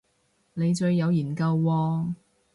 [0.55, 2.13] 你最有研究喎